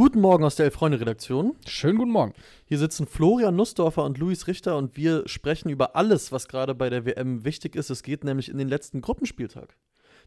[0.00, 1.56] Guten Morgen aus der Elf-Freunde-Redaktion.
[1.66, 2.32] Schönen guten Morgen.
[2.64, 6.88] Hier sitzen Florian Nussdorfer und Luis Richter und wir sprechen über alles, was gerade bei
[6.88, 7.90] der WM wichtig ist.
[7.90, 9.76] Es geht nämlich in den letzten Gruppenspieltag.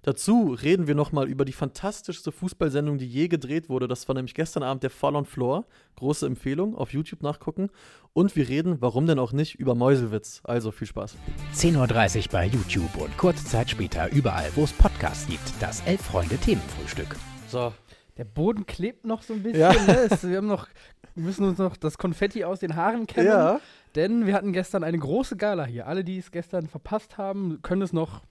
[0.03, 3.87] Dazu reden wir nochmal über die fantastischste Fußballsendung, die je gedreht wurde.
[3.87, 5.65] Das war nämlich gestern Abend der Fall on Floor.
[5.95, 7.71] Große Empfehlung, auf YouTube nachgucken.
[8.13, 10.41] Und wir reden, warum denn auch nicht, über Mäuselwitz.
[10.43, 11.15] Also viel Spaß.
[11.55, 15.51] 10.30 Uhr bei YouTube und kurze Zeit später überall, wo es Podcasts gibt.
[15.59, 17.15] Das Elf-Freunde-Themenfrühstück.
[17.47, 17.71] So,
[18.17, 19.61] Der Boden klebt noch so ein bisschen.
[19.61, 19.71] Ja.
[19.73, 20.07] Ne?
[20.09, 20.67] Es- Wir noch,
[21.15, 23.27] wir müssen uns noch das Konfetti aus den Haaren kämmen.
[23.27, 23.59] ja.
[23.95, 25.85] Denn wir hatten gestern eine große Gala hier.
[25.85, 28.21] Alle, die es gestern verpasst haben, können es noch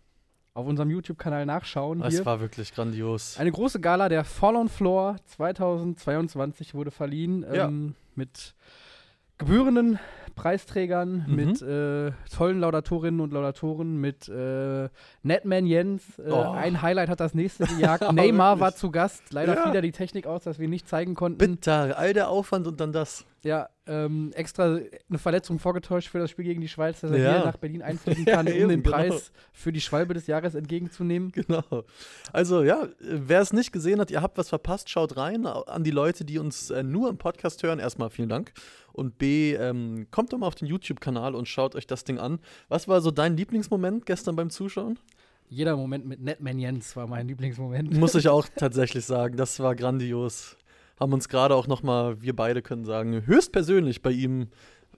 [0.55, 2.03] auf unserem YouTube-Kanal nachschauen.
[2.03, 3.39] Es war wirklich grandios.
[3.39, 7.45] Eine große Gala der Fall on Floor 2022 wurde verliehen.
[7.53, 7.69] Ja.
[7.69, 8.55] Ähm, mit
[9.39, 9.99] gebührenden
[10.35, 11.35] Preisträgern, Mhm.
[11.35, 14.89] mit äh, tollen Laudatorinnen und Laudatoren, mit äh,
[15.23, 16.03] Netman Jens.
[16.19, 16.51] Äh, Oh.
[16.53, 18.11] Ein Highlight hat das nächste gejagt.
[18.13, 19.33] Neymar war zu Gast.
[19.33, 19.63] Leider Ja.
[19.65, 21.39] fiel da die Technik aus, dass wir nicht zeigen konnten.
[21.39, 23.25] Bitter, all der Aufwand und dann das.
[23.45, 24.79] Ja, ähm, extra
[25.09, 27.37] eine Verletzung vorgetäuscht für das Spiel gegen die Schweiz, dass er Ja.
[27.39, 28.97] hier nach Berlin einfliegen kann, Ja, um den eben, genau.
[28.97, 31.33] Preis für die Schwalbe des Jahres entgegenzunehmen.
[31.33, 31.65] Genau.
[32.33, 35.45] Also ja, wer es nicht gesehen hat, ihr habt was verpasst, schaut rein.
[35.47, 38.53] An die Leute, die uns äh, nur im Podcast hören, erstmal vielen Dank.
[38.93, 42.39] Und B, ähm, kommt doch mal auf den YouTube-Kanal und schaut euch das Ding an.
[42.69, 44.99] Was war so dein Lieblingsmoment gestern beim Zuschauen?
[45.49, 47.93] Jeder Moment mit Netman Jens war mein Lieblingsmoment.
[47.99, 50.57] Muss ich auch tatsächlich sagen, das war grandios.
[50.99, 54.49] Haben uns gerade auch noch mal, wir beide können sagen, höchstpersönlich bei ihm,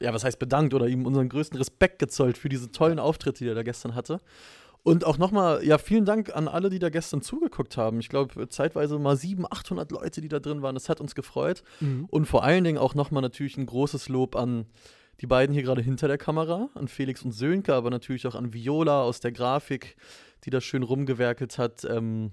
[0.00, 3.50] ja, was heißt bedankt oder ihm unseren größten Respekt gezollt für diese tollen Auftritte, die
[3.50, 4.20] er da gestern hatte.
[4.83, 8.00] Und auch noch mal, ja, vielen Dank an alle, die da gestern zugeguckt haben.
[8.00, 10.75] Ich glaube, zeitweise mal 700, 800 Leute, die da drin waren.
[10.75, 11.62] Das hat uns gefreut.
[11.81, 12.05] Mhm.
[12.11, 14.67] Und vor allen Dingen auch noch mal natürlich ein großes Lob an
[15.22, 18.53] die beiden hier gerade hinter der Kamera, an Felix und Sönke, aber natürlich auch an
[18.53, 19.97] Viola aus der Grafik,
[20.45, 21.84] die da schön rumgewerkelt hat.
[21.84, 22.33] Ähm,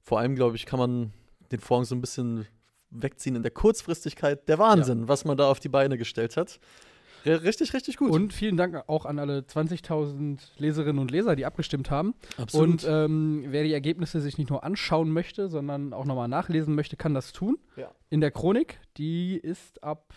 [0.00, 1.12] vor allem, glaube ich, kann man
[1.52, 2.46] den Vorhang so ein bisschen
[2.90, 4.48] wegziehen in der Kurzfristigkeit.
[4.48, 6.60] Der Wahnsinn, was man da auf die Beine gestellt hat.
[7.24, 8.10] R richtig, richtig gut.
[8.10, 12.14] Und vielen Dank auch an alle 20.000 Leserinnen und Leser, die abgestimmt haben.
[12.38, 12.68] Absolut.
[12.68, 16.96] Und ähm, wer die Ergebnisse sich nicht nur anschauen möchte, sondern auch nochmal nachlesen möchte,
[16.96, 17.58] kann das tun.
[17.76, 17.90] Ja.
[18.10, 18.78] In der Chronik.
[18.96, 20.14] Die ist ab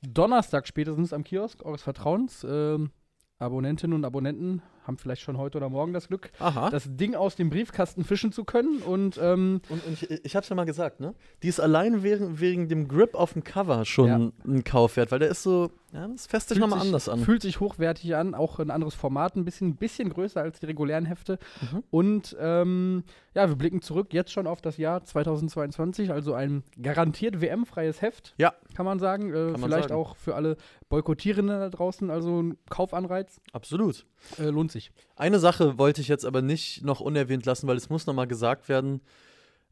[0.00, 2.46] Donnerstag spätestens am Kiosk eures Vertrauens.
[2.48, 2.90] Ähm,
[3.38, 6.70] Abonnentinnen und Abonnenten haben vielleicht schon heute oder morgen das Glück, Aha.
[6.70, 8.78] das Ding aus dem Briefkasten fischen zu können.
[8.82, 11.14] Und ähm, und, und ich, ich hab's ja mal gesagt, ne?
[11.42, 14.30] Die ist allein wegen, wegen dem Grip auf dem Cover schon Ja.
[14.46, 17.20] ein Kaufwert, weil der ist so, ja, das fässt sich fühlt nochmal anders an.
[17.20, 21.06] Fühlt sich hochwertig an, auch ein anderes Format, ein bisschen, bisschen größer als die regulären
[21.06, 21.38] Hefte.
[21.72, 21.82] Mhm.
[21.90, 27.40] Und ähm, ja, wir blicken zurück jetzt schon auf das Jahr 2022, also ein garantiert
[27.40, 28.52] WM-freies Heft, Ja.
[28.74, 29.32] kann man sagen.
[29.32, 30.00] Äh, man vielleicht sagen.
[30.00, 30.56] auch für alle
[30.88, 33.40] Boykottierenden da draußen, also ein Kaufanreiz.
[33.52, 34.06] Absolut.
[34.38, 34.90] Äh, lohnt sich.
[35.16, 38.68] Eine Sache wollte ich jetzt aber nicht noch unerwähnt lassen, weil es muss nochmal gesagt
[38.68, 39.00] werden.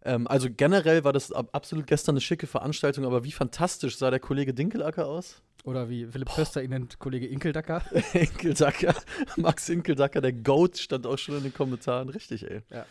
[0.04, 4.10] Ähm, also generell war das ab- absolut gestern eine schicke Veranstaltung, aber wie fantastisch sah
[4.10, 5.42] der Kollege Dinkelacker aus?
[5.64, 7.82] Oder wie Philipp Köster ihn nennt, Kollege Inkeldacker.
[8.14, 8.94] Inkeldacker,
[9.36, 12.08] Max Inkeldacker, der Goat stand auch schon in den Kommentaren.
[12.08, 12.62] Richtig, ey.
[12.70, 12.84] Ja.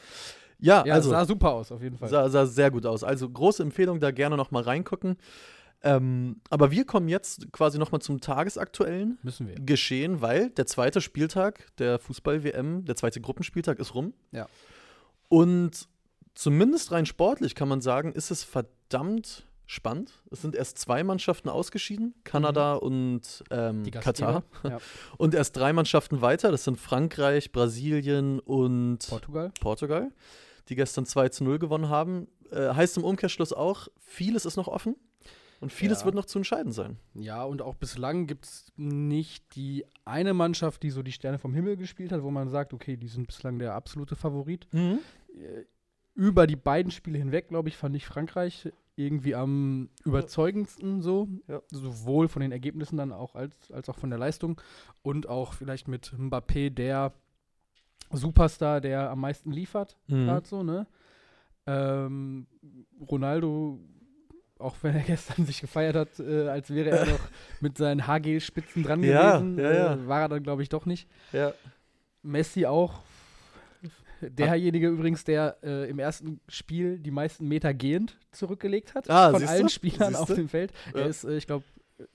[0.63, 2.07] Ja, Ja, also sah super aus, auf jeden Fall.
[2.07, 3.03] sah, sah sehr gut aus.
[3.03, 5.17] Also große Empfehlung, da gerne nochmal reingucken.
[5.83, 9.55] Ähm, aber wir kommen jetzt quasi nochmal zum tagesaktuellen Müssen wir.
[9.55, 14.13] Geschehen, weil der zweite Spieltag der Fußball-WM, der zweite Gruppenspieltag ist rum.
[14.31, 14.47] Ja.
[15.27, 15.87] Und
[16.35, 20.21] zumindest rein sportlich kann man sagen, ist es verdammt spannend.
[20.29, 23.91] Es sind erst zwei Mannschaften ausgeschieden, Kanada und ähm, Mhm.
[23.91, 24.43] Katar.
[24.63, 24.79] Ja.
[25.17, 29.51] Und erst drei Mannschaften weiter, das sind Frankreich, Brasilien und Portugal.
[29.61, 30.11] Portugal,
[30.67, 32.27] die gestern 2 zu 0 gewonnen haben.
[32.51, 34.95] Äh, heißt im Umkehrschluss auch, vieles ist noch offen
[35.61, 36.05] und vieles Ja.
[36.05, 36.97] wird noch zu entscheiden sein.
[37.13, 41.53] Ja, und auch bislang gibt es nicht die eine Mannschaft, die so die Sterne vom
[41.53, 44.67] Himmel gespielt hat, wo man sagt, okay, die sind bislang der absolute Favorit.
[44.73, 44.97] Äh,
[46.13, 51.29] über die beiden Spiele hinweg, glaube ich, fand ich Frankreich irgendwie am überzeugendsten so.
[51.47, 51.61] Ja.
[51.71, 54.59] Sowohl von den Ergebnissen dann auch als, als auch von der Leistung.
[55.03, 57.13] Und auch vielleicht mit Mbappé, der
[58.11, 60.25] Superstar, der am meisten liefert, Mhm.
[60.25, 60.85] gerade so, ne?
[61.65, 62.47] Ähm,
[63.09, 63.79] Ronaldo,
[64.61, 67.19] auch wenn er gestern sich gefeiert hat, äh, als wäre er noch
[67.61, 69.93] mit seinen Haargel-Spitzen dran Ja, gewesen, ja, ja.
[69.95, 71.07] Äh, war er dann, glaube ich, doch nicht.
[72.23, 72.99] Messi auch.
[74.21, 79.43] Derjenige übrigens, der äh, im ersten Spiel die meisten Meter gehend zurückgelegt hat Ah, von
[79.47, 80.41] allen Spielern auf Siehste?
[80.43, 80.71] dem Feld.
[80.93, 81.65] Er ist, äh, ich glaube,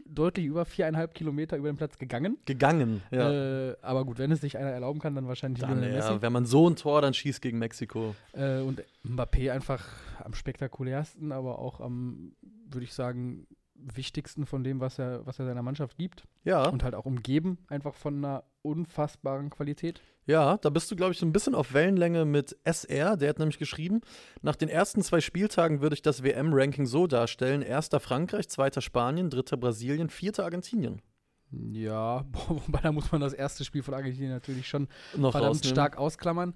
[0.05, 2.38] deutlich über viereinhalb Kilometer über den Platz gegangen.
[2.44, 3.71] Gegangen, ja.
[3.71, 6.23] Äh, aber gut, wenn es sich einer erlauben kann, dann wahrscheinlich Dann, Lionel ja, Messi.
[6.23, 8.15] wenn man so ein Tor dann schießt gegen Mexiko.
[8.33, 9.87] Äh, und Mbappé einfach
[10.23, 12.33] am spektakulärsten, aber auch am,
[12.71, 13.47] würde ich sagen,
[13.94, 16.25] Wichtigsten von dem, was er, was er seiner Mannschaft gibt.
[16.44, 16.69] Ja.
[16.69, 20.00] Und halt auch umgeben, einfach von einer unfassbaren Qualität.
[20.27, 23.17] Ja, da bist du, glaube ich, so ein bisschen auf Wellenlänge mit SR.
[23.17, 24.00] Der hat nämlich geschrieben,
[24.43, 29.31] nach den ersten zwei Spieltagen würde ich das WM-Ranking so darstellen: erster Frankreich, zweiter Spanien,
[29.31, 31.00] dritter Brasilien, vierter Argentinien.
[31.53, 35.75] Ja, wobei da muss man das erste Spiel von Argentinien natürlich schon Noch verdammt rausnehmen.
[35.75, 36.55] stark ausklammern.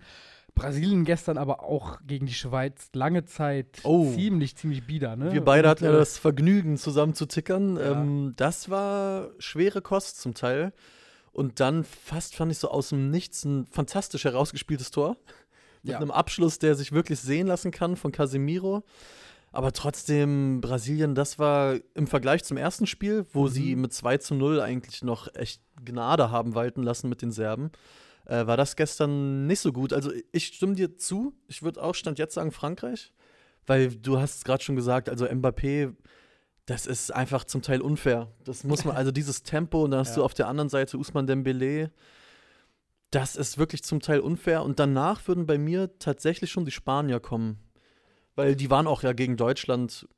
[0.55, 4.13] Brasilien gestern aber auch gegen die Schweiz lange Zeit Oh.
[4.13, 5.17] ziemlich, ziemlich bieder.
[5.17, 5.33] Ne?
[5.33, 7.77] Wir beide Und, hatten ja äh, das Vergnügen, zusammen zu tickern.
[7.77, 7.93] Ja.
[7.93, 10.73] Ähm, das war schwere Kost zum Teil.
[11.33, 15.17] Und dann fast fand ich so aus dem Nichts ein fantastisch herausgespieltes Tor.
[15.83, 15.97] Mit Ja.
[15.99, 18.83] einem Abschluss, der sich wirklich sehen lassen kann von Casemiro.
[19.53, 23.83] Aber trotzdem, Brasilien, das war im Vergleich zum ersten Spiel, wo sie Mhm.
[23.83, 27.71] mit 2 zu 0 eigentlich noch echt Gnade haben walten lassen mit den Serben,
[28.27, 29.93] äh, war das gestern nicht so gut.
[29.93, 31.35] Also ich stimme dir zu.
[31.49, 33.13] Ich würde auch Stand jetzt sagen Frankreich.
[33.67, 35.95] Weil du hast es gerade schon gesagt, also Mbappé,
[36.67, 38.33] das ist einfach zum Teil unfair.
[38.45, 40.17] Das muss man, also dieses Tempo und dann hast Ja.
[40.17, 41.91] du auf der anderen Seite Usman Dembele.
[43.11, 44.63] Das ist wirklich zum Teil unfair.
[44.63, 47.59] Und danach würden bei mir tatsächlich schon die Spanier kommen.
[48.37, 50.09] Weil die waren auch ja gegen Deutschland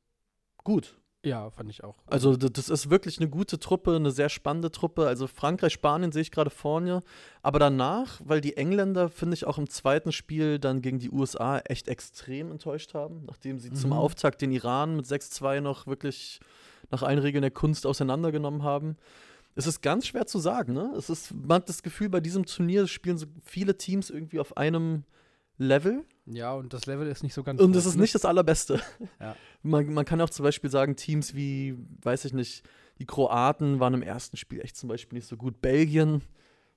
[0.63, 0.99] gut.
[1.25, 1.95] Ja, fand ich auch.
[2.07, 5.07] Also das ist wirklich eine gute Truppe, eine sehr spannende Truppe.
[5.07, 7.01] Also Frankreich, Spanien sehe ich gerade vorne.
[7.43, 11.59] Aber danach, weil die Engländer, finde ich, auch im zweiten Spiel dann gegen die USA
[11.59, 13.97] echt extrem enttäuscht haben, nachdem sie zum Mhm.
[13.97, 16.41] Auftakt den Iran mit 6-2 noch wirklich
[16.91, 18.97] nach allen Regeln der Kunst auseinandergenommen haben.
[19.55, 20.93] Es ist ganz schwer zu sagen, ne?
[20.97, 24.57] Es ist, man hat das Gefühl, bei diesem Turnier spielen so viele Teams irgendwie auf
[24.57, 25.05] einem
[25.59, 26.05] Level.
[26.27, 27.61] Ja, und das Level ist nicht so ganz.
[27.61, 28.03] Und das ist ne?
[28.03, 28.81] nicht das Allerbeste.
[29.21, 29.37] Ja.
[29.63, 32.65] Man, man kann auch zum Beispiel sagen, Teams wie, weiß ich nicht,
[32.99, 35.61] die Kroaten waren im ersten Spiel echt zum Beispiel nicht so gut.
[35.61, 36.23] Belgien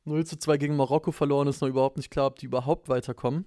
[0.06, 3.46] 0 zu 2 gegen Marokko verloren, ist noch überhaupt nicht klar, ob die überhaupt weiterkommen.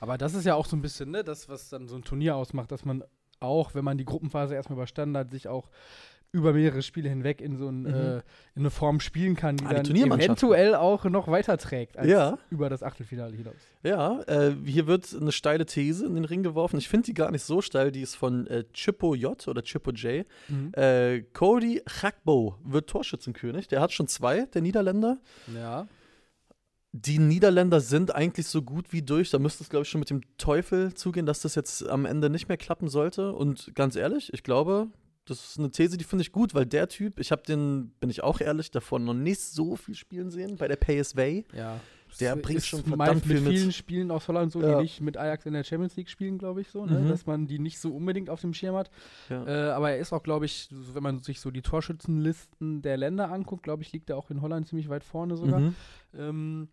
[0.00, 2.36] Aber das ist ja auch so ein bisschen, ne, das, was dann so ein Turnier
[2.36, 3.04] ausmacht, dass man
[3.40, 5.70] auch, wenn man die Gruppenphase erstmal überstanden hat, sich auch
[6.30, 7.86] über mehrere Spiele hinweg in so ein, Mhm.
[7.88, 8.22] äh, in
[8.56, 12.38] eine Form spielen kann, die Ah, dann eventuell auch noch weiterträgt als Ja.
[12.50, 13.54] über das Achtelfinale hinaus.
[13.82, 16.76] Ja, äh, hier wird eine steile These in den Ring geworfen.
[16.78, 19.90] Ich finde die gar nicht so steil, die ist von äh, Chippo J oder Chippo
[19.92, 20.26] J.
[20.76, 23.68] Äh, Cody Gakpo wird Torschützenkönig.
[23.68, 25.18] Der hat schon zwei, der Niederländer.
[25.56, 25.86] Ja.
[26.92, 29.30] Die Niederländer sind eigentlich so gut wie durch.
[29.30, 32.28] Da müsste es, glaube ich, schon mit dem Teufel zugehen, dass das jetzt am Ende
[32.30, 33.32] nicht mehr klappen sollte.
[33.34, 34.88] Und ganz ehrlich, ich glaube,
[35.28, 38.10] das ist eine These, die finde ich gut, weil der Typ, ich habe den, bin
[38.10, 41.44] ich auch ehrlich, davon noch nicht so viel spielen sehen bei der PSV.
[41.54, 41.80] Ja.
[42.20, 43.58] Der Es bringt schon verdammt viel mit mit.
[43.58, 44.76] vielen Spielen aus Holland so, Ja.
[44.76, 47.00] die nicht mit Ajax in der Champions League spielen, glaube ich so, ne?
[47.00, 47.08] Mhm.
[47.08, 48.90] dass man die nicht so unbedingt auf dem Schirm hat.
[49.28, 49.44] Ja.
[49.46, 52.96] Äh, aber er ist auch, glaube ich, so- wenn man sich so die Torschützenlisten der
[52.96, 55.60] Länder anguckt, glaube ich, liegt er auch in Holland ziemlich weit vorne sogar.
[55.60, 55.74] Mhm.
[56.16, 56.68] Ähm,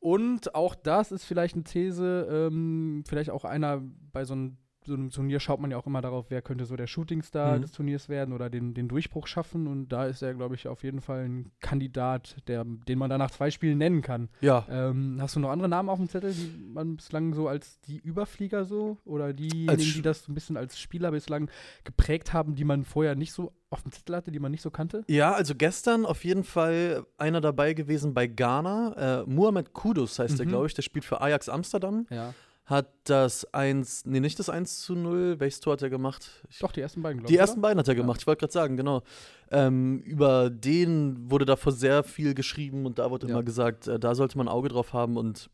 [0.00, 3.82] und auch das ist vielleicht eine These, ähm, vielleicht auch einer
[4.12, 6.76] bei so einem, so einem Turnier schaut man ja auch immer darauf, wer könnte so
[6.76, 7.62] der Shootingstar Mhm.
[7.62, 9.66] des Turniers werden oder den, den Durchbruch schaffen.
[9.66, 13.18] Und da ist er, glaube ich, auf jeden Fall ein Kandidat, der, den man da
[13.18, 14.28] nach zwei Spielen nennen kann.
[14.40, 14.66] Ja.
[14.68, 17.98] Ähm, hast du noch andere Namen auf dem Zettel, die man bislang so als die
[17.98, 21.48] Überflieger so oder diejenigen, die das so ein bisschen als Spieler bislang
[21.84, 24.70] geprägt haben, die man vorher nicht so auf dem Zettel hatte, die man nicht so
[24.70, 25.04] kannte?
[25.08, 29.22] Ja, also gestern auf jeden Fall einer dabei gewesen bei Ghana.
[29.22, 30.50] Äh, Muhammad Kudus heißt der, Mhm.
[30.50, 30.74] glaube ich.
[30.74, 32.06] Der spielt für Ajax Amsterdam.
[32.10, 32.34] Ja.
[32.64, 35.40] Hat das 1, nee, nicht das 1 zu 0.
[35.40, 36.44] Welches Tor hat er gemacht?
[36.48, 37.40] Ich Doch, die ersten beiden, glaube Die ich.
[37.40, 37.68] ersten oder?
[37.68, 38.00] beiden hat er Ja.
[38.00, 39.02] gemacht, ich wollte gerade sagen, genau.
[39.50, 43.32] Ähm, über den wurde davor sehr viel geschrieben und da wurde Ja.
[43.34, 45.50] immer gesagt, äh, da sollte man ein Auge drauf haben und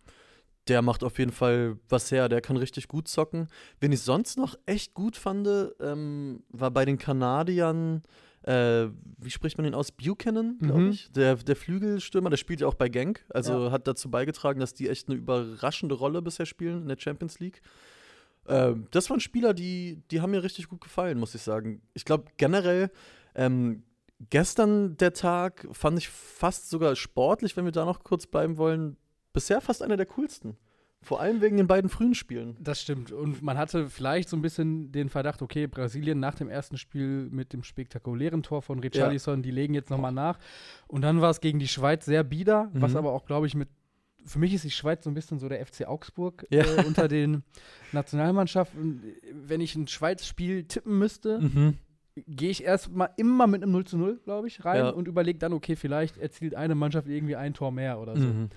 [0.68, 3.48] der macht auf jeden Fall was her, der kann richtig gut zocken.
[3.80, 5.48] Wen ich sonst noch echt gut fand,
[5.80, 8.02] ähm, war bei den Kanadiern,
[8.48, 8.88] äh,
[9.18, 9.92] wie spricht man den aus?
[9.92, 10.90] Buchanan, glaube Mhm.
[10.90, 11.12] ich.
[11.12, 13.70] Der, der Flügelstürmer, der spielt ja auch bei Genk, also Ja.
[13.72, 17.60] hat dazu beigetragen, dass die echt eine überraschende Rolle bisher spielen in der Champions League.
[18.46, 21.82] Ähm, das waren Spieler, die, die haben mir richtig gut gefallen, muss ich sagen.
[21.94, 22.90] Ich glaube generell,
[23.34, 23.82] ähm,
[24.30, 28.96] gestern der Tag fand ich fast sogar sportlich, wenn wir da noch kurz bleiben wollen,
[29.34, 30.56] bisher fast einer der coolsten.
[31.00, 32.56] Vor allem wegen den beiden frühen Spielen.
[32.60, 33.12] Das stimmt.
[33.12, 37.28] Und man hatte vielleicht so ein bisschen den Verdacht, okay, Brasilien nach dem ersten Spiel
[37.30, 40.38] mit dem spektakulären Tor von Richarlison, die legen jetzt nochmal nach.
[40.88, 42.96] Und dann war es gegen die Schweiz sehr bieder, was Mhm.
[42.98, 43.68] aber auch, glaube ich, mit.
[44.26, 46.64] Für mich ist die Schweiz so ein bisschen so der FC Augsburg Ja.
[46.64, 47.44] äh, unter den
[47.92, 49.02] Nationalmannschaften.
[49.32, 51.74] Wenn ich ein Schweiz-Spiel tippen müsste, Mhm.
[52.26, 54.90] gehe ich erstmal immer mit einem 0 zu 0, glaube ich, rein Ja.
[54.90, 58.26] und überlege dann, okay, vielleicht erzielt eine Mannschaft irgendwie ein Tor mehr oder so.
[58.26, 58.48] Mhm.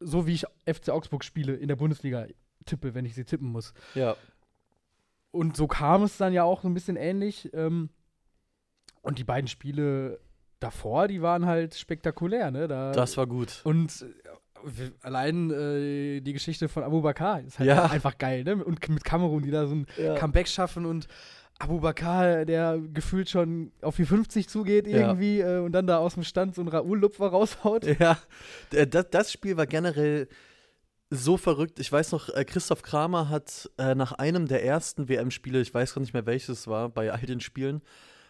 [0.00, 2.26] So wie ich FC Augsburg spiele in der Bundesliga
[2.64, 3.72] tippe, wenn ich sie tippen muss.
[3.94, 4.16] Ja.
[5.30, 7.50] Und so kam es dann ja auch so ein bisschen ähnlich.
[7.52, 7.90] Ähm,
[9.02, 10.20] und die beiden Spiele
[10.60, 12.66] davor, die waren halt spektakulär, ne?
[12.68, 13.60] Da, Das war gut.
[13.64, 14.04] und
[14.66, 17.84] äh, allein äh, die Geschichte von Abu Bakar ist halt Ja.
[17.86, 18.62] einfach geil, ne?
[18.64, 20.16] Und mit Kamerun, die da so ein Ja.
[20.16, 21.06] Comeback schaffen und
[21.58, 25.56] Abu Bakar, der gefühlt schon auf die 50 zugeht irgendwie ja.
[25.56, 27.84] äh, und dann da aus dem Stand so einen Raoul-Lupfer raushaut.
[27.98, 28.18] Ja,
[28.70, 30.28] das, das Spiel war generell
[31.10, 31.80] so verrückt.
[31.80, 35.94] Ich weiß noch, äh, Christoph Kramer hat äh, nach einem der ersten WM-Spiele, ich weiß
[35.94, 37.82] gar nicht mehr welches war, bei all den Spielen,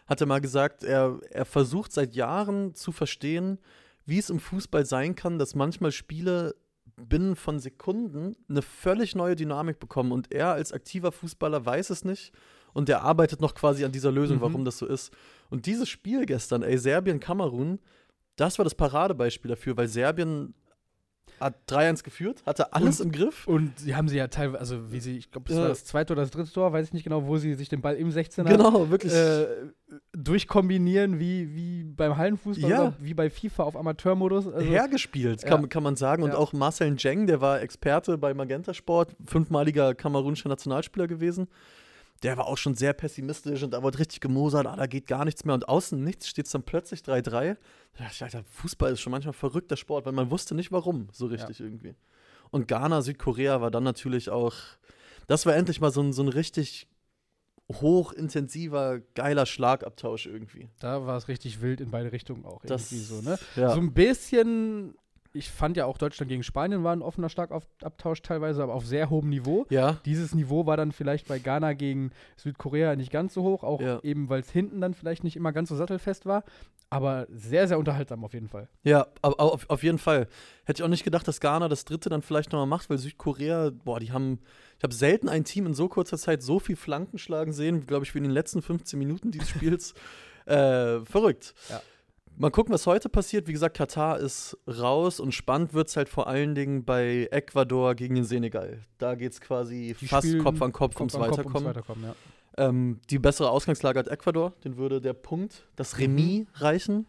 [0.06, 3.58] hat er mal gesagt, er, er versucht seit Jahren zu verstehen,
[4.06, 6.54] wie es im Fußball sein kann, dass manchmal Spiele
[6.96, 12.04] binnen von Sekunden eine völlig neue Dynamik bekommen und er als aktiver Fußballer weiß es
[12.04, 12.32] nicht
[12.72, 14.42] und er arbeitet noch quasi an dieser Lösung, mhm.
[14.42, 15.12] warum das so ist.
[15.50, 17.78] Und dieses Spiel gestern, ey, Serbien-Kamerun,
[18.36, 20.54] das war das Paradebeispiel dafür, weil Serbien
[21.40, 23.46] hat 3-1 geführt, hatte alles und, im Griff.
[23.46, 25.62] Und sie haben sie ja teilweise, also wie sie, ich glaube, das ja.
[25.62, 27.80] war das zweite oder das dritte Tor, weiß ich nicht genau, wo sie sich den
[27.80, 29.12] Ball im 16er genau, wirklich.
[29.12, 29.46] Äh,
[30.12, 32.80] durchkombinieren, wie, wie beim Hallenfußball ja.
[32.82, 34.48] oder wie bei FIFA auf Amateurmodus.
[34.48, 35.48] Also, Hergespielt, ja.
[35.48, 36.22] kann, kann man sagen.
[36.22, 41.48] Und auch Marcel Jeng, der war Experte bei Magenta Sport, fünfmaliger kamerunischer Nationalspieler gewesen
[42.22, 45.24] der war auch schon sehr pessimistisch und da wurde richtig gemosert, ah, da geht gar
[45.24, 45.54] nichts mehr.
[45.54, 47.56] Und außen nichts steht es dann plötzlich 3-3.
[48.10, 51.58] Ich dachte, Fußball ist schon manchmal verrückter Sport, weil man wusste nicht warum, so richtig
[51.58, 51.64] ja.
[51.64, 51.94] irgendwie.
[52.50, 54.54] Und Ghana, Südkorea war dann natürlich auch,
[55.26, 56.88] das war endlich mal so ein, so ein richtig
[57.70, 60.68] hochintensiver, geiler Schlagabtausch irgendwie.
[60.80, 63.38] Da war es richtig wild in beide Richtungen auch das, irgendwie so, ne?
[63.56, 63.74] Ja.
[63.74, 64.94] So ein bisschen
[65.38, 69.08] ich fand ja auch Deutschland gegen Spanien war ein offener Starkabtausch teilweise, aber auf sehr
[69.08, 69.66] hohem Niveau.
[69.70, 69.98] Ja.
[70.04, 74.00] Dieses Niveau war dann vielleicht bei Ghana gegen Südkorea nicht ganz so hoch, auch ja.
[74.02, 76.44] eben weil es hinten dann vielleicht nicht immer ganz so sattelfest war.
[76.90, 78.68] Aber sehr, sehr unterhaltsam auf jeden Fall.
[78.82, 80.26] Ja, auf, auf jeden Fall.
[80.64, 83.70] Hätte ich auch nicht gedacht, dass Ghana das dritte dann vielleicht nochmal macht, weil Südkorea,
[83.84, 84.40] boah, die haben,
[84.78, 88.04] ich habe selten ein Team in so kurzer Zeit so viel Flanken schlagen sehen, glaube
[88.06, 89.94] ich, wie in den letzten 15 Minuten dieses Spiels.
[90.48, 91.54] äh, verrückt.
[91.68, 91.82] Ja.
[92.40, 93.48] Mal gucken, was heute passiert.
[93.48, 97.96] Wie gesagt, Katar ist raus und spannend wird es halt vor allen Dingen bei Ecuador
[97.96, 98.84] gegen den Senegal.
[98.98, 101.52] Da geht es quasi die fast Kopf an Kopf, Kopf ums, an Weiterkommen.
[101.52, 102.14] Kopf Weiterkommen ja.
[102.56, 106.46] ähm, die bessere Ausgangslage hat Ecuador, den würde der Punkt, das Remis mhm.
[106.54, 107.06] reichen.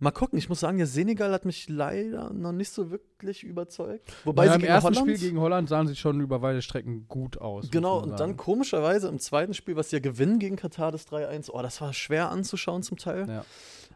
[0.00, 4.12] Mal gucken, ich muss sagen, der Senegal hat mich leider noch nicht so wirklich überzeugt.
[4.24, 7.06] Wobei naja, sie im ersten Holland, Spiel gegen Holland sahen sie schon über weite Strecken
[7.08, 7.68] gut aus.
[7.70, 11.50] Genau, und dann komischerweise im zweiten Spiel, was sie ja gewinnen gegen Katar, das 3-1,
[11.50, 13.28] oh, das war schwer anzuschauen zum Teil.
[13.28, 13.44] Ja.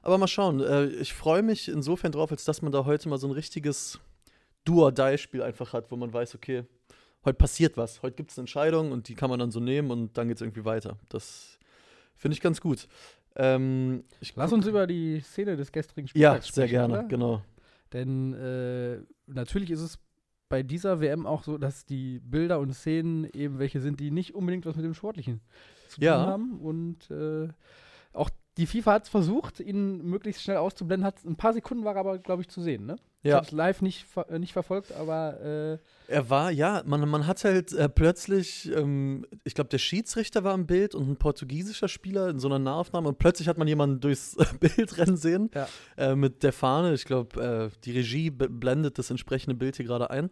[0.03, 0.61] Aber mal schauen.
[0.61, 4.01] Äh, ich freue mich insofern drauf, als dass man da heute mal so ein richtiges
[4.65, 6.65] Do-or-Die-Spiel einfach hat, wo man weiß, okay,
[7.25, 8.03] heute passiert was.
[8.03, 10.39] Heute gibt es eine Entscheidung und die kann man dann so nehmen und dann geht
[10.39, 10.99] es irgendwie weiter.
[11.09, 11.59] Das
[12.17, 12.89] finde ich ganz gut.
[13.37, 16.45] Ähm, ich Lass uns über die Szene des gestrigen Spiels sprechen.
[16.45, 17.05] Ja, sehr gerne, oder?
[17.05, 17.43] genau.
[17.93, 19.99] Denn äh, natürlich ist es
[20.49, 24.35] bei dieser WM auch so, dass die Bilder und Szenen eben welche sind, die nicht
[24.35, 25.41] unbedingt was mit dem Sportlichen
[25.89, 26.27] zu tun ja.
[26.27, 26.61] haben.
[26.61, 27.49] Und äh,
[28.13, 31.07] auch die FIFA hat es versucht, ihn möglichst schnell auszublenden.
[31.07, 32.97] Hat ein paar Sekunden war aber, glaube ich, zu sehen, ne?
[33.23, 33.29] Ja.
[33.29, 37.27] Ich habe es live nicht, äh, nicht verfolgt, aber äh er war, ja, man, man
[37.27, 41.89] hat halt äh, plötzlich, ähm, ich glaube, der Schiedsrichter war im Bild und ein portugiesischer
[41.89, 45.67] Spieler in so einer Nahaufnahme und plötzlich hat man jemanden durchs Bild rennen sehen ja.
[45.97, 46.93] äh, mit der Fahne.
[46.95, 50.29] Ich glaube, äh, die Regie blendet das entsprechende Bild hier gerade ein.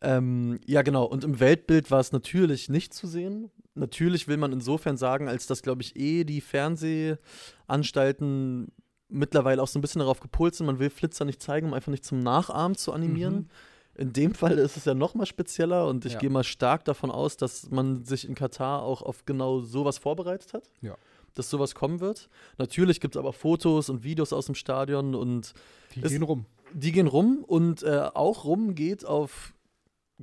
[0.00, 1.04] Ähm, ja, genau.
[1.04, 3.50] Und im Weltbild war es natürlich nicht zu sehen.
[3.74, 8.72] Natürlich will man insofern sagen, als dass, glaube ich, eh die Fernsehanstalten
[9.10, 11.90] mittlerweile auch so ein bisschen darauf gepolt sind, man will Flitzer nicht zeigen, um einfach
[11.90, 13.34] nicht zum Nachahmen zu animieren.
[13.34, 13.48] Mhm.
[13.96, 16.18] In dem Fall ist es ja noch mal spezieller und ich ja.
[16.20, 20.54] gehe mal stark davon aus, dass man sich in Katar auch auf genau sowas vorbereitet
[20.54, 20.70] hat.
[20.80, 20.96] Ja.
[21.34, 22.28] Dass sowas kommen wird.
[22.58, 25.54] Natürlich gibt es aber Fotos und Videos aus dem Stadion und.
[25.94, 26.46] Die gehen rum.
[26.72, 29.54] Die gehen rum und äh, auch rum geht auf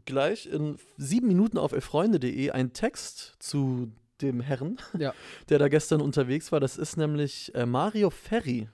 [0.05, 3.91] gleich in sieben Minuten auf elfreunde.de ein Text zu
[4.21, 5.13] dem Herrn, ja.
[5.49, 6.59] der da gestern unterwegs war.
[6.59, 8.69] Das ist nämlich äh, Mario Ferri.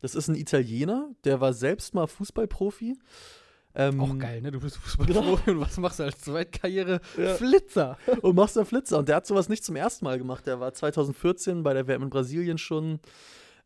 [0.00, 2.96] Das ist ein Italiener, der war selbst mal Fußballprofi.
[3.74, 4.50] Ähm, Auch geil, ne?
[4.50, 5.58] Du bist Fußballprofi genau.
[5.58, 7.00] und was machst du als Zweitkarriere?
[7.18, 7.34] Ja.
[7.34, 7.98] Flitzer.
[8.22, 8.98] Und machst dann Flitzer.
[8.98, 10.46] Und der hat sowas nicht zum ersten Mal gemacht.
[10.46, 13.00] Der war 2014 bei der WM in Brasilien schon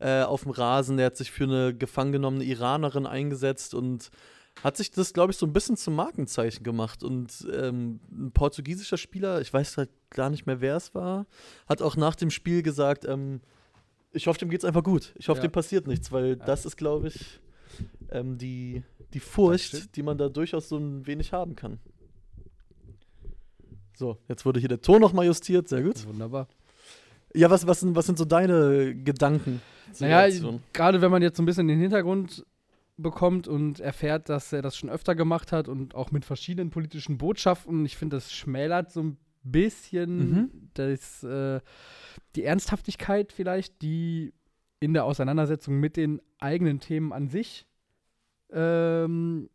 [0.01, 0.97] äh, auf dem Rasen.
[0.97, 4.11] Der hat sich für eine gefangen genommene Iranerin eingesetzt und
[4.65, 7.05] hat sich das, glaube ich, so ein bisschen zum Markenzeichen gemacht.
[7.05, 11.27] Und ähm, ein portugiesischer Spieler, ich weiß halt gar nicht mehr, wer es war,
[11.69, 13.41] hat auch nach dem Spiel gesagt, ähm,
[14.13, 15.13] ich hoffe, dem geht es einfach gut.
[15.17, 15.49] Ich hoffe, ja.
[15.49, 16.45] dem passiert nichts, weil ja.
[16.45, 17.41] das ist, glaube ich,
[18.11, 21.79] ähm, die, die Furcht, die man da durchaus so ein wenig haben kann.
[23.95, 26.07] So, jetzt wurde hier der Ton nochmal justiert, sehr gut.
[26.07, 26.49] Wunderbar.
[27.35, 29.61] Ja, was, was, sind, was sind so deine Gedanken?
[29.99, 30.41] Naja,
[30.73, 32.45] gerade wenn man jetzt so ein bisschen den Hintergrund
[32.97, 37.19] bekommt und erfährt, dass er das schon öfter gemacht hat und auch mit verschiedenen politischen
[37.19, 37.85] Botschaften.
[37.85, 40.71] Ich finde, das schmälert so ein bisschen mhm.
[40.75, 41.61] das, äh,
[42.37, 44.33] die Ernsthaftigkeit vielleicht, die
[44.81, 47.67] in der Auseinandersetzung mit den eigenen Themen an sich
[48.53, 49.51] ähm,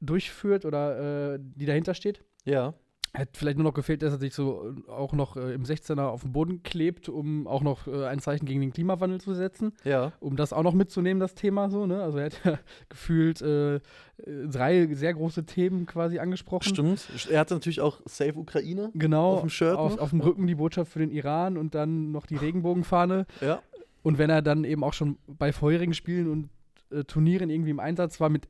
[0.00, 2.24] durchführt oder äh, die dahinter steht.
[2.44, 2.74] Ja.
[3.12, 6.02] Hätte vielleicht nur noch gefehlt, dass er sich so äh, auch noch äh, im 16er
[6.04, 9.72] auf den Boden klebt, um auch noch äh, ein Zeichen gegen den Klimawandel zu setzen.
[9.82, 10.12] Ja.
[10.20, 12.02] Um das auch noch mitzunehmen, das Thema so, ne?
[12.02, 13.80] Also er hat ja gefühlt äh,
[14.16, 16.68] drei sehr große Themen quasi angesprochen.
[16.68, 17.08] Stimmt.
[17.28, 18.90] Er hatte natürlich auch Save Ukraine.
[18.94, 19.34] Genau.
[19.34, 19.76] Auf dem Shirt.
[19.76, 20.02] Auf, noch.
[20.02, 23.26] auf dem Rücken die Botschaft für den Iran und dann noch die Regenbogenfahne.
[23.40, 23.60] Ja.
[24.02, 26.48] Und wenn er dann eben auch schon bei vorherigen Spielen und
[26.90, 28.48] äh, Turnieren irgendwie im Einsatz war mit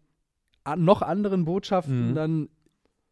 [0.76, 2.14] noch anderen Botschaften, Mhm.
[2.14, 2.48] dann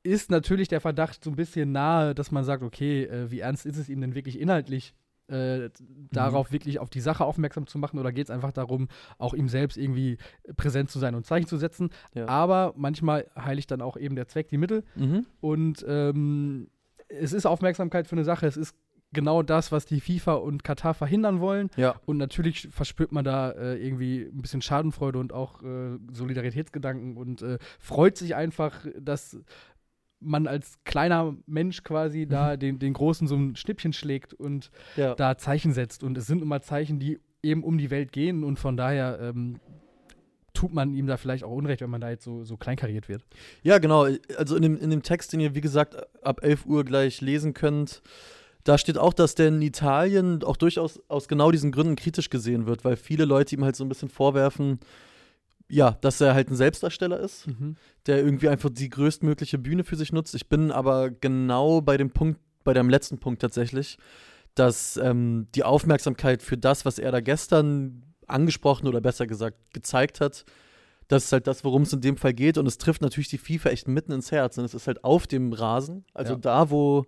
[0.02, 3.66] ist natürlich der Verdacht so ein bisschen nahe, dass man sagt, okay, äh, wie ernst
[3.66, 4.94] ist es ihm denn wirklich inhaltlich,
[5.28, 5.70] äh,
[6.10, 8.88] darauf wirklich auf die Sache aufmerksam zu machen oder geht es einfach darum,
[9.18, 10.16] auch ihm selbst irgendwie
[10.56, 11.90] präsent zu sein und Zeichen zu setzen.
[12.14, 12.26] Ja.
[12.28, 14.84] Aber manchmal heiligt dann auch eben der Zweck die Mittel.
[14.94, 15.26] Mhm.
[15.40, 16.68] Und ähm,
[17.08, 18.46] es ist Aufmerksamkeit für eine Sache.
[18.46, 18.74] Es ist
[19.12, 21.70] genau das, was die FIFA und Katar verhindern wollen.
[21.76, 22.00] Ja.
[22.06, 27.42] Und natürlich verspürt man da äh, irgendwie ein bisschen Schadenfreude und auch äh, Solidaritätsgedanken und
[27.42, 29.38] äh, freut sich einfach, dass
[30.20, 35.14] man als kleiner Mensch quasi da den, den Großen so ein Schnippchen schlägt und Ja.
[35.14, 36.02] da Zeichen setzt.
[36.02, 39.60] Und es sind immer Zeichen, die eben um die Welt gehen und von daher ähm,
[40.54, 43.22] tut man ihm da vielleicht auch Unrecht, wenn man da jetzt so, so kleinkariert wird.
[43.62, 44.06] Ja, genau.
[44.36, 47.54] Also in dem, in dem Text, den ihr, wie gesagt, ab 11 Uhr gleich lesen
[47.54, 48.02] könnt,
[48.64, 52.66] da steht auch, dass der in Italien auch durchaus aus genau diesen Gründen kritisch gesehen
[52.66, 54.80] wird, weil viele Leute ihm halt so ein bisschen vorwerfen,
[55.70, 57.46] ja, dass er halt ein Selbstdarsteller ist,
[58.06, 60.34] der irgendwie einfach die größtmögliche Bühne für sich nutzt.
[60.34, 63.98] Ich bin aber genau bei dem Punkt, bei deinem letzten Punkt tatsächlich,
[64.54, 70.20] dass ähm, die Aufmerksamkeit für das, was er da gestern angesprochen oder besser gesagt gezeigt
[70.20, 70.44] hat,
[71.06, 72.58] das ist halt das, worum es in dem Fall geht.
[72.58, 74.58] Und es trifft natürlich die FIFA echt mitten ins Herz.
[74.58, 76.38] Und es ist halt auf dem Rasen, also Ja.
[76.38, 77.06] da, wo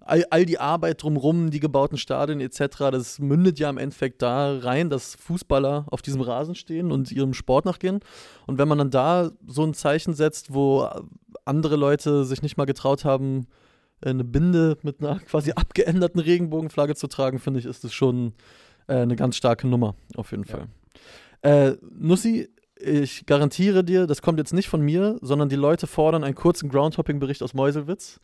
[0.00, 4.58] all, all die Arbeit drumrum, die gebauten Stadien etc., das mündet ja im Endeffekt da
[4.58, 8.00] rein, dass Fußballer auf diesem Rasen stehen und ihrem Sport nachgehen.
[8.46, 10.88] Und wenn man dann da so ein Zeichen setzt, wo
[11.44, 13.46] andere Leute sich nicht mal getraut haben,
[14.00, 18.32] eine Binde mit einer quasi abgeänderten Regenbogenflagge zu tragen, finde ich, ist das schon
[18.86, 20.56] äh, eine ganz starke Nummer, auf jeden Ja.
[20.56, 20.68] Fall.
[21.42, 22.48] Äh, Nussi,
[22.80, 26.68] ich garantiere dir, das kommt jetzt nicht von mir, sondern die Leute fordern einen kurzen
[26.68, 28.20] Groundhopping-Bericht aus Meuselwitz.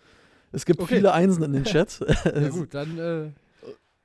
[0.55, 0.97] Es gibt Okay.
[0.97, 2.01] viele Einsen in den Chat.
[2.25, 3.27] Ja gut, dann, äh,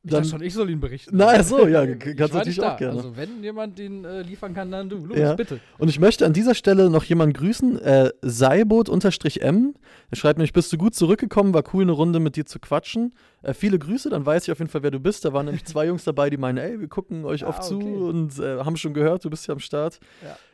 [0.01, 1.11] ich Dann- schon, ich soll ihn berichten.
[1.17, 2.95] Na, so, ja, kannst war natürlich auch gerne.
[2.97, 5.05] Also wenn jemand den äh, liefern kann, dann du.
[5.05, 5.35] Los, Ja.
[5.35, 5.59] bitte.
[5.77, 7.79] Und ich möchte an dieser Stelle noch jemanden grüßen.
[7.81, 9.73] Äh, Seibot-M.
[10.11, 11.53] Er schreibt nämlich, bist du gut zurückgekommen?
[11.53, 13.13] War cool, eine Runde mit dir zu quatschen.
[13.41, 15.25] Äh, viele Grüße, dann weiß ich auf jeden Fall, wer du bist.
[15.25, 17.75] Da waren nämlich zwei Jungs dabei, die meinen, ey, wir gucken euch Ah, oft zu
[17.75, 17.93] okay.
[17.93, 19.99] und äh, haben schon gehört, du bist ja am Start.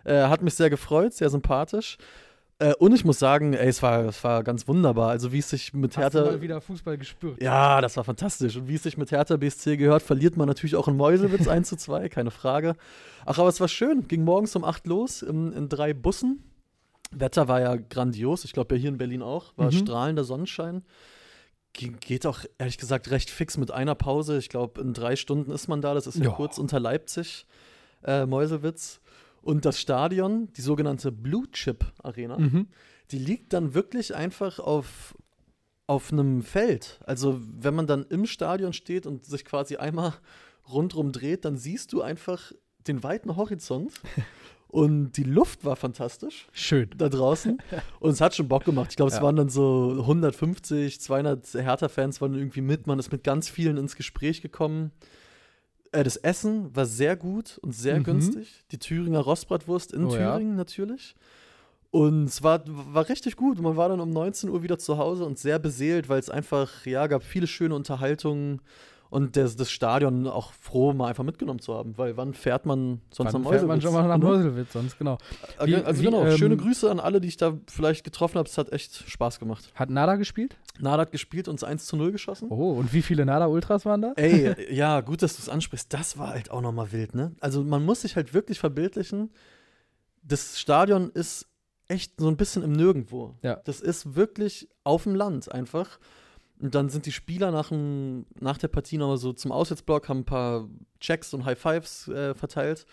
[0.04, 1.98] Äh, hat mich sehr gefreut, sehr sympathisch.
[2.60, 5.10] Äh, und ich muss sagen, ey, es war, es war ganz wunderbar.
[5.10, 6.32] Also wie es sich mit Hast du Hertha...
[6.32, 7.42] mal wieder Fußball gespürt?
[7.44, 8.56] Ja, das war fantastisch.
[8.56, 11.68] Und wie es sich mit Hertha BSC gehört, verliert man natürlich auch in Meuselwitz 1
[11.70, 12.76] zu 2, keine Frage.
[13.26, 14.08] Ach, aber es war schön.
[14.08, 16.44] Ging morgens um 8 los in, in drei Bussen.
[17.12, 18.46] Wetter war ja grandios.
[18.46, 19.52] Ich glaube ja hier in Berlin auch.
[19.58, 19.72] War Mhm.
[19.78, 20.84] strahlender Sonnenschein.
[21.74, 24.38] Ge geht auch, ehrlich gesagt, recht fix mit einer Pause.
[24.38, 25.94] Ich glaube, in drei Stunden ist man da.
[25.94, 26.32] Das ist ja, Ja.
[26.32, 27.46] kurz unter Leipzig,
[28.06, 29.02] äh, Meuselwitz.
[29.46, 32.68] Und das Stadion, die sogenannte Blue Chip Arena, Mhm.
[33.12, 35.16] die liegt dann wirklich einfach auf,
[35.86, 37.00] auf einem Feld.
[37.06, 40.14] Also wenn man dann im Stadion steht und sich quasi einmal
[40.68, 42.52] rundrum dreht, dann siehst du einfach
[42.88, 43.94] den weiten Horizont.
[44.68, 46.90] Und die Luft war fantastisch Schön.
[46.98, 47.60] da draußen.
[48.02, 48.88] Und es hat schon Bock gemacht.
[48.90, 49.24] Ich glaube, es Ja.
[49.24, 52.86] waren dann so 150, 200 Hertha-Fans waren irgendwie mit.
[52.86, 54.92] Man ist mit ganz vielen ins Gespräch gekommen.
[55.96, 58.04] Äh, das Essen war sehr gut und sehr Mhm.
[58.04, 58.64] günstig.
[58.72, 60.34] Die Thüringer Rostbratwurst in Oh ja.
[60.34, 61.16] Thüringen natürlich.
[61.92, 63.62] Und es war, war richtig gut.
[63.62, 66.86] Man war dann um 19 Uhr wieder zu Hause und sehr beseelt, weil es einfach,
[66.86, 68.62] ja, gab viele schöne Unterhaltungen
[69.16, 71.98] und das, das Stadion auch froh, mal einfach mitgenommen zu haben.
[71.98, 73.84] Weil wann fährt man sonst Wann nach fährt man Meuselwitz?
[73.84, 74.18] schon mal nach?
[74.18, 75.18] Meuselwitz, sonst genau.
[75.58, 78.38] Äh, Wie- also wie, genau, ähm, schöne Grüße an alle, die ich da vielleicht getroffen
[78.38, 78.50] habe.
[78.50, 79.72] Es hat echt Spaß gemacht.
[79.74, 80.58] Hat Nada gespielt?
[80.80, 82.50] Nada hat gespielt und uns 1 zu 0 geschossen.
[82.52, 84.12] Oh, und wie viele Nada-Ultras waren da?
[84.18, 85.94] Ey, ja, gut, dass du es ansprichst.
[85.94, 87.32] Das war halt auch nochmal wild, ne?
[87.40, 89.32] Also man muss sich halt wirklich verbildlichen,
[90.24, 91.48] das Stadion ist
[91.88, 93.36] echt so ein bisschen im Nirgendwo.
[93.44, 93.62] Ja.
[93.64, 96.00] Das ist wirklich auf dem Land einfach.
[96.62, 100.20] Und dann sind die Spieler nach, dem, nach der Partie nochmal so zum Auswärtsblock, haben
[100.20, 102.86] ein paar Checks und High Fives äh, verteilt.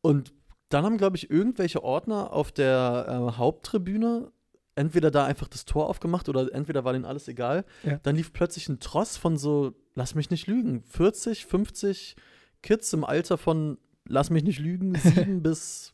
[0.00, 0.32] Und
[0.70, 4.32] dann haben, glaube ich, irgendwelche Ordner auf der äh, Haupttribüne
[4.76, 7.64] entweder da einfach das Tor aufgemacht oder entweder war denen alles egal.
[7.84, 7.98] Ja.
[8.02, 12.16] Dann lief plötzlich ein Tross von so, lass mich nicht lügen, 40, 50
[12.62, 15.92] Kids im Alter von, lass mich nicht lügen, 7 bis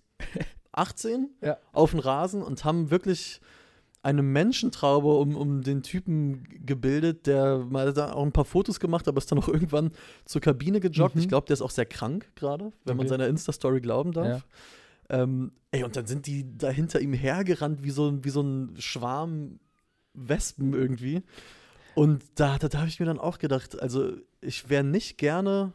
[0.73, 1.57] 18 Ja.
[1.73, 3.41] auf den Rasen und haben wirklich
[4.07, 9.09] eine Menschentraube um, um den Typen gebildet, der mal da auch ein paar Fotos gemacht,
[9.09, 9.91] aber ist dann auch irgendwann
[10.25, 11.17] zur Kabine gejoggt.
[11.17, 11.23] Mhm.
[11.23, 13.09] Ich glaube, der ist auch sehr krank gerade, wenn man Okay.
[13.15, 14.47] seiner Insta-Story glauben darf.
[15.09, 15.23] Ja.
[15.23, 18.43] Ähm, ey, und dann sind die da hinter ihm hergerannt wie so, ein- wie so
[18.43, 19.59] ein Schwarm
[20.15, 21.23] Wespen irgendwie.
[21.97, 25.73] Und da, da, da habe ich mir dann auch gedacht, also ich wäre nicht gerne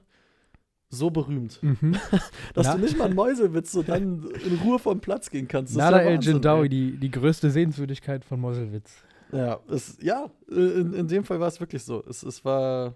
[0.93, 1.95] so berühmt, Mhm.
[2.53, 5.73] dass Na- du nicht mal einen Mäuselwitz so dann in Ruhe vom Platz gehen kannst.
[5.75, 8.91] Das Nada El Jindawi, die, die größte Sehenswürdigkeit von Mosselwitz.
[9.31, 12.03] Ja, es, ja in, in dem Fall war es wirklich so.
[12.09, 12.93] Es, es war,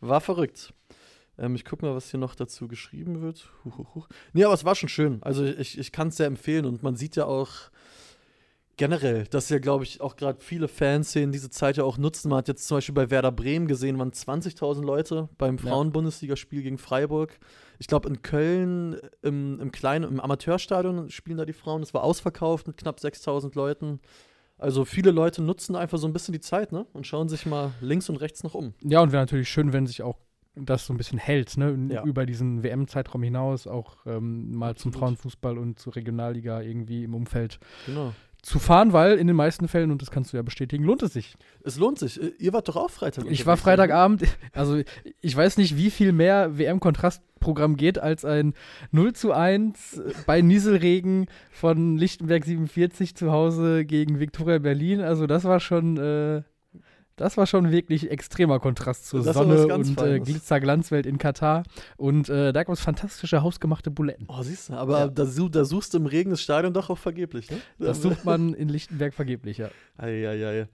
[0.00, 0.74] war verrückt.
[1.38, 3.48] Ähm, ich gucke mal, was hier noch dazu geschrieben wird.
[3.64, 4.08] Huch, huch, huch.
[4.34, 5.22] Nee, aber es war schon schön.
[5.22, 7.48] Also ich, ich kann es sehr empfehlen und man sieht ja auch
[8.76, 12.28] generell, dass ja, glaube ich, auch gerade viele Fanszenen diese Zeit ja auch nutzen.
[12.28, 15.58] Man hat jetzt zum Beispiel bei Werder Bremen gesehen, waren 20.000 Leute beim.
[15.58, 17.38] Frauen-Bundesligaspiel gegen Freiburg.
[17.78, 21.82] Ich glaube, in Köln im, im kleinen, im Amateurstadion spielen da die Frauen.
[21.82, 24.00] Es war ausverkauft mit knapp 6.000 Leuten.
[24.58, 26.86] Also viele Leute nutzen einfach so ein bisschen die Zeit, ne?
[26.92, 28.74] Und schauen sich mal links und rechts noch um.
[28.82, 30.18] Ja, und wäre natürlich schön, wenn sich auch
[30.54, 31.76] das so ein bisschen hält, ne?
[31.90, 32.04] Ja.
[32.04, 34.96] Über diesen WM-Zeitraum hinaus, auch ähm, mal zum Absolut.
[34.96, 38.12] Frauenfußball und zur Regionalliga irgendwie im Umfeld Genau.
[38.42, 41.12] Zu fahren, weil in den meisten Fällen, und das kannst du ja bestätigen, lohnt es
[41.12, 41.36] sich.
[41.62, 42.20] Es lohnt sich.
[42.20, 43.24] Äh, Ihr wart doch auch Freitag.
[43.30, 44.82] Ich war unterwegs, Freitagabend, also
[45.20, 48.54] ich weiß nicht, wie viel mehr WM-Kontrastprogramm geht als ein
[48.90, 55.00] 0 zu 1 bei Nieselregen von Lichtenberg 47 zu Hause gegen Viktoria Berlin.
[55.00, 56.42] Also das war schon, äh,
[57.16, 60.20] das war schon wirklich extremer Kontrast zur Das Sonne und äh.
[60.20, 61.62] Glitzer-Glanzwelt in Katar.
[61.96, 64.26] Und äh, da gab es fantastische hausgemachte Buletten.
[64.28, 65.08] Oh, siehst du, aber Ja.
[65.08, 67.58] da, da suchst du im Regen das Stadion doch auch vergeblich, ne?
[67.78, 69.70] Das sucht man in Lichtenberg vergeblich, ja.
[69.98, 70.68] Eieiei.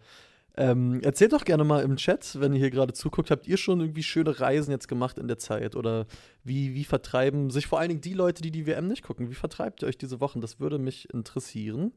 [0.57, 3.79] Ähm, erzählt doch gerne mal im Chat, wenn ihr hier gerade zuguckt, habt ihr schon
[3.81, 5.77] irgendwie schöne Reisen jetzt gemacht in der Zeit?
[5.77, 6.07] Oder
[6.43, 9.37] wie, wie vertreiben sich vor allen Dingen die Leute, die die WM nicht gucken, wie
[9.37, 10.41] vertreibt ihr euch diese Wochen?
[10.41, 11.93] Das würde mich interessieren.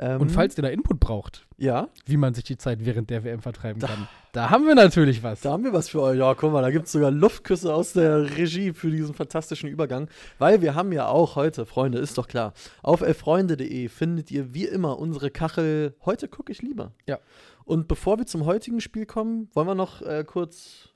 [0.00, 3.24] Ähm, Und falls ihr da Input braucht, Ja, wie man sich die Zeit während der
[3.24, 5.40] WM vertreiben Da- kann, da haben wir natürlich was.
[5.40, 6.18] da haben wir was für euch.
[6.18, 10.08] Ja, guck mal, da gibt es sogar Luftküsse aus der Regie für diesen fantastischen Übergang.
[10.38, 14.66] Weil wir haben ja auch heute, Freunde, ist doch klar, auf elfreunde.de findet ihr wie
[14.66, 16.92] immer unsere Kachel Heute gucke ich lieber.
[17.08, 17.18] Ja.
[17.64, 20.90] Und bevor wir zum heutigen Spiel kommen, wollen wir noch äh, kurz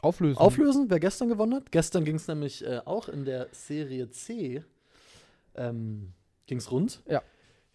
[0.00, 0.38] Auflösen.
[0.38, 1.70] auflösen, wer gestern gewonnen hat.
[1.70, 4.64] Gestern ging es nämlich äh, auch in der Serie C.
[5.54, 6.12] Ähm,
[6.46, 7.02] ging es rund.
[7.08, 7.22] Ja.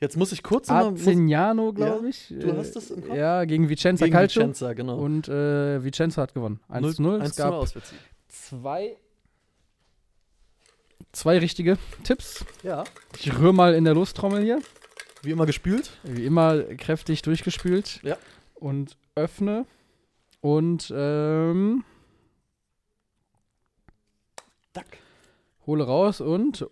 [0.03, 2.27] Jetzt muss ich kurz noch mal- muss, Arzignano, glaube Ja, ich.
[2.27, 3.15] du hast das im Kopf?
[3.15, 4.41] Ja, gegen Vicenza gegen Calcio.
[4.41, 4.97] Vicenza, genau.
[4.97, 6.59] Und äh, Vicenza hat gewonnen.
[6.69, 7.15] 1-0.
[7.17, 7.97] Es 1 gab Auswärtssieg.
[8.27, 8.97] zwei,
[11.13, 12.43] zwei richtige Tipps.
[12.63, 12.83] Ja,
[13.17, 14.61] Ich rühre mal in der Lostrommel hier.
[15.21, 15.91] wie immer gespült.
[16.03, 18.01] Wie immer kräftig durchgespült.
[18.03, 18.17] Ja.
[18.55, 19.65] Und öffne.
[20.41, 21.85] Und ähm,
[24.73, 24.97] Dack.
[25.65, 26.67] hole raus und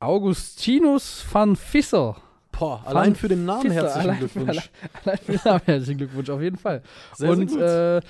[0.00, 2.22] Augustinus van Visser.
[2.58, 4.70] Boah, allein für den Namen Visser, herzlichen allein- Glückwunsch.
[5.04, 6.82] Allein, allein für den Namen herzlichen Glückwunsch, auf jeden Fall.
[7.14, 8.04] Sehr, und sehr gut.
[8.04, 8.08] Äh,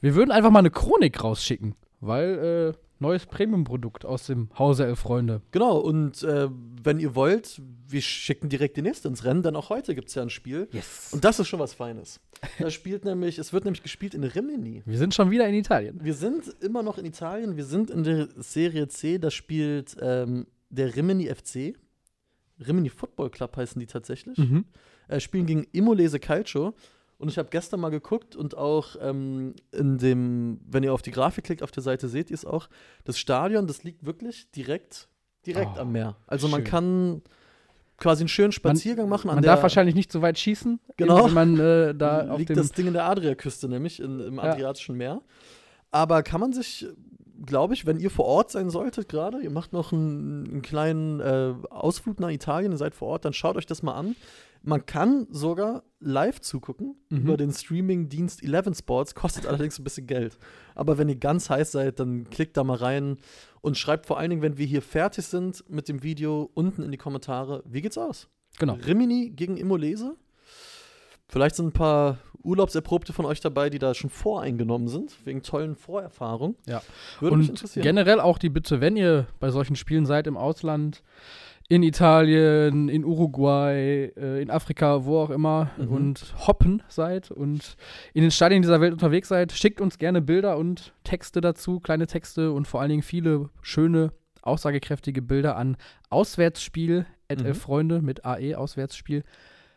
[0.00, 4.98] wir würden einfach mal eine Chronik rausschicken, weil äh, neues Premium-Produkt aus dem Hause Elf
[5.00, 5.40] Freunde.
[5.52, 6.48] genau, und äh,
[6.82, 10.14] wenn ihr wollt, wir schicken direkt die nächste ins Rennen, denn auch heute gibt es
[10.14, 10.68] ja ein Spiel.
[10.72, 11.10] Yes.
[11.12, 12.20] Und das ist schon was Feines.
[12.58, 14.82] Da spielt nämlich, es wird nämlich gespielt in Rimini.
[14.86, 15.98] Wir sind schon wieder in Italien.
[16.02, 20.46] Wir sind immer noch in Italien, wir sind in der Serie C, da spielt ähm,
[20.70, 21.74] der Rimini FC.
[22.66, 24.38] Rimini Football Club heißen die tatsächlich.
[24.38, 24.64] Mhm.
[25.08, 26.74] äh, spielen gegen Imolese Calcio.
[27.18, 31.10] Und ich habe gestern mal geguckt und auch ähm, in dem, wenn ihr auf die
[31.10, 32.68] Grafik klickt, auf der Seite seht ihr es auch,
[33.04, 35.08] das Stadion, das liegt wirklich direkt,
[35.44, 36.16] direkt Oh, am Meer.
[36.26, 36.70] Also man schön.
[36.70, 37.22] kann
[37.98, 39.28] quasi einen schönen Spaziergang machen.
[39.28, 41.26] An Man darf wahrscheinlich nicht so weit schießen, Genau.
[41.26, 44.36] wenn man äh, da auf liegt dem das Ding in der Adriaküste, nämlich in, im
[44.36, 44.42] Ja.
[44.44, 45.20] Adriatischen Meer.
[45.90, 46.86] Aber kann man sich,
[47.44, 51.20] glaube ich, wenn ihr vor Ort sein solltet gerade, ihr macht noch einen, einen kleinen
[51.20, 54.14] äh, Ausflug nach Italien, ihr seid vor Ort, dann schaut euch das mal an.
[54.62, 57.18] Man kann sogar live zugucken Mhm.
[57.18, 60.38] über den Streaming-Dienst 11 Sports, kostet allerdings ein bisschen Geld.
[60.74, 63.16] Aber wenn ihr ganz heiß seid, dann klickt da mal rein
[63.62, 66.90] und schreibt vor allen Dingen, wenn wir hier fertig sind mit dem Video, unten in
[66.90, 68.28] die Kommentare, wie geht's aus?
[68.58, 68.74] Genau.
[68.86, 70.14] Rimini gegen Imolese.
[71.28, 75.76] Vielleicht sind ein paar Urlaubserprobte von euch dabei, die da schon voreingenommen sind, wegen tollen
[75.76, 76.56] Vorerfahrungen.
[76.66, 76.82] Ja.
[77.20, 77.82] Würde mich Und interessieren.
[77.82, 81.02] generell auch die Bitte, wenn ihr bei solchen Spielen seid im Ausland,
[81.68, 85.88] in Italien, in Uruguay, äh, in Afrika, wo auch immer Mhm.
[85.88, 87.76] und hoppen seid und
[88.12, 92.08] in den Stadien dieser Welt unterwegs seid, schickt uns gerne Bilder und Texte dazu, kleine
[92.08, 95.76] Texte und vor allen Dingen viele schöne, aussagekräftige Bilder an
[96.08, 97.54] Auswärtsspiel Mhm.
[97.54, 99.22] Freunde mit AE Auswärtsspiel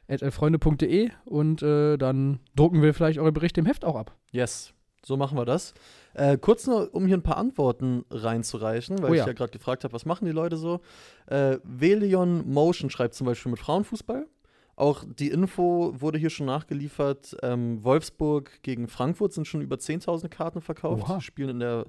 [0.08, 4.16] elfreunde.de und äh, dann drucken wir vielleicht eure Berichte im Heft auch ab.
[4.32, 4.74] Yes,
[5.06, 5.74] so machen wir das.
[6.14, 9.28] Äh, kurz nur, um hier ein paar Antworten reinzureichen, weil Oh ich ja.
[9.28, 10.82] ja gerade gefragt habe, was machen die Leute so.
[11.28, 14.28] Äh, Velion Motion schreibt zum Beispiel mit Frauenfußball.
[14.76, 17.38] Auch die Info wurde hier schon nachgeliefert.
[17.44, 21.04] Ähm, Wolfsburg gegen Frankfurt sind schon über 10.000 Karten verkauft.
[21.04, 21.22] Oha.
[21.22, 21.86] Spielen in der,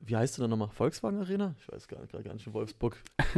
[0.00, 0.70] wie heißt sie denn nochmal?
[0.70, 1.54] Volkswagen Arena?
[1.60, 3.02] Ich weiß gar, gar gar nicht in Wolfsburg.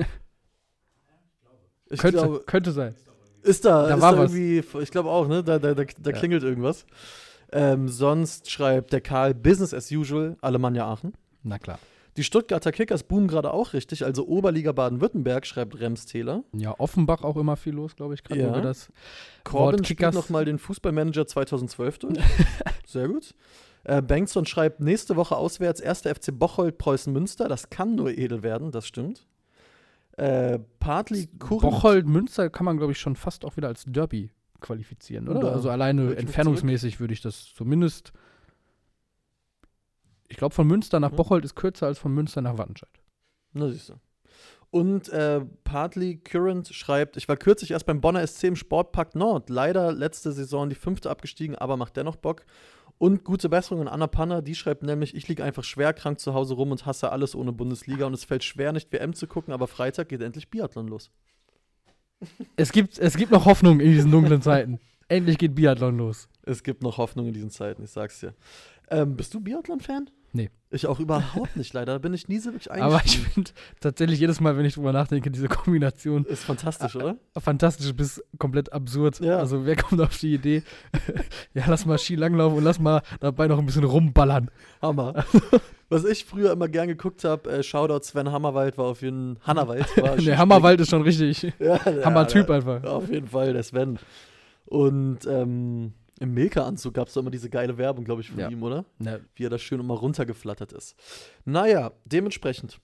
[1.89, 2.97] Ich Könnte, glaube, könnte sein.
[3.43, 4.33] Ist da, Da ist war da was.
[4.35, 5.43] irgendwie, ich glaube auch, ne?
[5.45, 6.17] Da, da, da, da Ja.
[6.17, 6.85] klingelt irgendwas.
[7.53, 11.13] Ähm, sonst schreibt der Karl Business as usual, Alemannia Aachen.
[11.45, 11.79] Na klar.
[12.17, 16.43] Die Stuttgarter Kickers boomen gerade auch richtig, also Oberliga Baden-Württemberg, schreibt Rems Täler.
[16.55, 18.51] Ja, Offenbach auch immer viel los, glaube ich, gerade Ja.
[18.51, 18.89] wo wir das.
[19.45, 22.19] Corbin Wort spielt nochmal den Fußballmanager 2012 durch.
[22.87, 23.35] Sehr gut.
[23.85, 26.01] Äh, Bengtson schreibt nächste Woche auswärts 1.
[26.07, 27.49] FC Bocholt, Preußen Münster.
[27.49, 29.27] Das kann nur edel werden, das stimmt.
[30.17, 31.29] Äh, Partly.
[31.39, 35.41] Bocholt, Münster kann man, glaube ich, schon fast auch wieder als Derby qualifizieren, oder?
[35.41, 38.13] Da also alleine entfernungsmäßig würde ich das zumindest.
[40.29, 41.17] Ich glaube, von Münster nach Ja.
[41.17, 42.91] Bocholt ist kürzer als von Münster nach Wattenscheid.
[43.53, 43.95] Na, siehst du.
[44.71, 49.49] Und äh, Partly Current schreibt, ich war kürzlich erst beim Bonner SC im Sportpark Nord.
[49.49, 52.45] Leider letzte Saison die fünfte abgestiegen, aber macht dennoch Bock.
[52.99, 56.33] Und gute Besserung an Anna Panner, die schreibt nämlich, ich liege einfach schwer krank zu
[56.33, 59.53] Hause rum und hasse alles ohne Bundesliga und es fällt schwer, nicht WM zu gucken,
[59.53, 61.11] aber Freitag geht endlich Biathlon los.
[62.57, 64.81] Es gibt, es gibt noch Hoffnung in diesen dunklen Zeiten.
[65.09, 66.29] Endlich geht Biathlon los.
[66.43, 68.35] Es gibt noch Hoffnung in diesen Zeiten, ich sag's dir.
[68.91, 70.11] Ähm, bist du Biathlon-Fan?
[70.37, 70.51] Nee.
[70.71, 71.93] Ich auch überhaupt nicht, leider.
[71.95, 73.31] Da bin ich nie so wirklich Aber ich eingestiegen.
[73.33, 77.17] finde tatsächlich jedes Mal, wenn ich drüber nachdenke, diese Kombination Ist fantastisch, oder?
[77.39, 79.21] fantastisch bis komplett absurd.
[79.21, 79.39] Ja.
[79.39, 80.63] Also wer kommt auf die Idee,
[81.55, 84.51] ja, lass mal Ski langlaufen und lass mal dabei noch ein bisschen rumballern.
[84.83, 85.25] Hammer.
[85.89, 89.87] Was ich früher immer gern geguckt habe, äh, Shoutout Sven Hammerwald war auf jeden Hammerwald.
[90.03, 91.53] War Der Hammerwald ist schon richtig.
[91.61, 92.83] Ja, Hammer-Typ der- einfach.
[92.85, 93.99] Auf jeden Fall, der Sven.
[94.65, 98.49] Und ähm, im Milka-Anzug gab es doch immer diese geile Werbung, glaube ich, von Ja.
[98.49, 98.85] ihm, oder?
[99.01, 100.97] Ja, Wie er da schön immer runtergeflattert ist.
[101.45, 102.81] Naja, dementsprechend.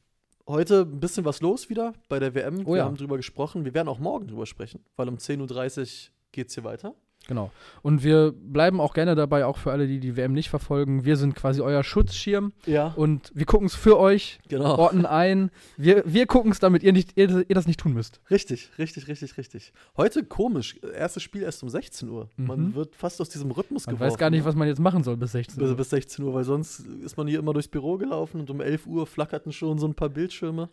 [0.47, 2.63] Heute ein bisschen was los wieder bei der WM.
[2.67, 2.85] Oh Wir ja.
[2.85, 3.65] haben drüber gesprochen.
[3.65, 6.95] Wir werden auch morgen drüber sprechen, weil um 10.30 Uhr geht es hier weiter.
[7.27, 7.51] Genau.
[7.83, 11.05] Und wir bleiben auch gerne dabei, auch für alle, die die WM nicht verfolgen.
[11.05, 14.77] Wir sind quasi euer Schutzschirm Ja, und wir gucken es für euch, genau.
[14.79, 15.51] ordnen ein.
[15.77, 18.21] Wir, wir gucken es, damit ihr, nicht, ihr, ihr das nicht tun müsst.
[18.31, 19.73] Richtig, richtig, richtig, richtig.
[19.97, 20.77] Heute komisch.
[20.95, 22.29] Erstes Spiel erst um 16 Uhr.
[22.37, 22.75] Man Mhm.
[22.75, 24.13] wird fast aus diesem Rhythmus Man geworfen.
[24.13, 25.77] weiß gar nicht, was man jetzt machen soll bis 16 bis, Uhr.
[25.77, 28.87] bis 16 Uhr, weil sonst ist man hier immer durchs Büro gelaufen und um 11
[28.87, 30.69] Uhr flackerten schon so ein paar Bildschirme.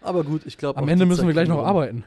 [0.00, 0.78] Aber gut, ich glaube.
[0.78, 2.04] Am Ende müssen wir gleich noch arbeiten.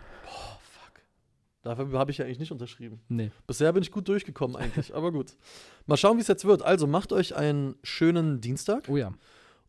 [1.61, 3.01] Dafür habe ich ja eigentlich nicht unterschrieben.
[3.09, 3.31] Nee.
[3.47, 5.35] Bisher bin ich gut durchgekommen eigentlich, aber gut.
[5.85, 6.61] Mal schauen, wie es jetzt wird.
[6.61, 9.13] Also macht euch einen schönen Dienstag Oh ja.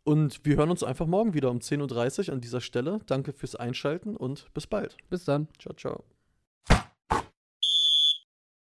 [0.04, 3.00] und wir hören uns einfach morgen wieder um 10.30 Uhr an dieser Stelle.
[3.06, 4.96] Danke fürs Einschalten und bis bald.
[5.08, 5.48] Bis dann.
[5.58, 6.04] Ciao, ciao.